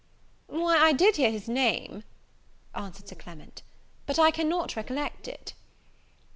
[0.47, 2.03] "Why I did hear his name,"
[2.73, 3.61] answered Sir Clement,
[4.07, 5.53] "but I cannot recollect it."